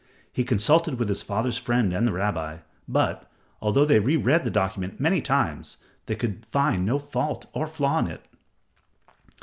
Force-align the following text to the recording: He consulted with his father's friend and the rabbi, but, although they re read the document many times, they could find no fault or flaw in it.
He 0.33 0.43
consulted 0.43 0.97
with 0.97 1.09
his 1.09 1.21
father's 1.21 1.59
friend 1.59 1.93
and 1.93 2.07
the 2.07 2.11
rabbi, 2.11 2.57
but, 2.87 3.31
although 3.61 3.85
they 3.85 3.99
re 3.99 4.15
read 4.17 4.43
the 4.43 4.49
document 4.49 4.99
many 4.99 5.21
times, 5.21 5.77
they 6.07 6.15
could 6.15 6.43
find 6.43 6.83
no 6.87 6.97
fault 6.97 7.45
or 7.53 7.67
flaw 7.67 7.99
in 7.99 8.07
it. 8.07 8.27